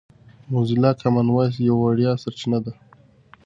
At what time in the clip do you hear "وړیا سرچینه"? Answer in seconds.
1.83-2.59